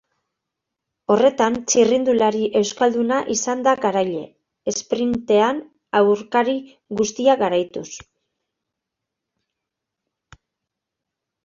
Horretan, 1.15 1.57
txirrindulari 1.73 2.41
euskalduna 2.61 3.19
izan 3.35 3.61
da 3.67 3.75
garaile, 3.83 4.23
esprintean 4.73 5.61
aurkari 6.01 6.57
guztiak 7.03 7.45
garaituz. 7.45 7.89